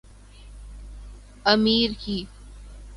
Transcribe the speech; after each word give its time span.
امیر 1.45 1.93
کی 1.93 2.17